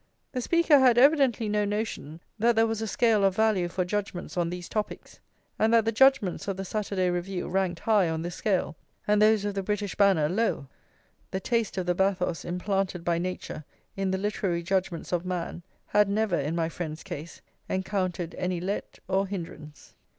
The 0.31 0.41
speaker 0.41 0.79
had 0.79 0.97
evidently 0.97 1.47
no 1.47 1.63
notion 1.63 2.21
that 2.39 2.55
there 2.55 2.65
was 2.65 2.81
a 2.81 2.87
scale 2.87 3.23
of 3.23 3.35
value 3.35 3.67
for 3.67 3.85
judgments 3.85 4.35
on 4.35 4.49
these 4.49 4.67
topics, 4.67 5.19
and 5.59 5.71
that 5.75 5.85
the 5.85 5.91
judgments 5.91 6.47
of 6.47 6.57
the 6.57 6.65
Saturday 6.65 7.11
Review 7.11 7.47
ranked 7.47 7.81
high 7.81 8.09
on 8.09 8.23
this 8.23 8.33
scale, 8.33 8.75
and 9.07 9.21
those 9.21 9.45
of 9.45 9.53
the 9.53 9.61
British 9.61 9.93
Banner 9.93 10.27
low; 10.27 10.65
the 11.29 11.39
taste 11.39 11.77
of 11.77 11.85
the 11.85 11.93
bathos 11.93 12.43
implanted 12.43 13.03
by 13.05 13.19
nature 13.19 13.63
in 13.95 14.09
the 14.09 14.17
literary 14.17 14.63
judgments 14.63 15.11
of 15.11 15.23
man 15.23 15.61
had 15.85 16.09
never, 16.09 16.35
in 16.39 16.55
my 16.55 16.67
friend's 16.67 17.03
case, 17.03 17.39
encountered 17.69 18.33
any 18.39 18.59
let 18.59 18.97
or 19.07 19.27
hindrance. 19.27 19.93